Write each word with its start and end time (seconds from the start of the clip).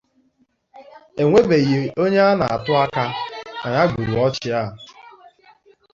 E 1.21 1.23
nwebeghị 1.27 1.79
onye 2.01 2.19
a 2.29 2.31
na-atụ 2.39 2.71
aka 2.83 3.03
na 3.61 3.67
ya 3.75 3.83
gburu 3.89 4.13
ọchụ 4.25 4.49
a 4.61 4.63